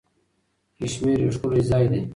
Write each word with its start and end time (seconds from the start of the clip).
کشمیر 0.77 1.19
یو 1.21 1.33
ښکلی 1.35 1.63
ځای 1.71 1.85
دی. 1.91 2.01